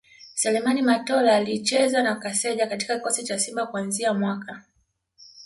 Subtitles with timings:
[0.39, 4.63] Seleman Matola Alicheza na Kaseja katika kikosi cha Simba kuanzia mwaka